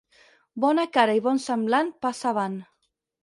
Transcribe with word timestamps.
Bona 0.63 0.85
cara 0.95 1.17
i 1.19 1.21
bon 1.27 1.43
semblant, 1.45 1.93
passa 2.05 2.31
avant. 2.33 2.57